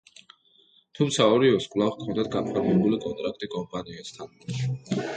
თუმცა 0.99 1.27
ორივეს 1.33 1.69
კვლავ 1.75 1.93
ჰქონდათ 1.97 2.33
გაფორმებული 2.39 3.01
კონტრაქტი 3.07 3.55
კომპანიასთან. 3.57 5.03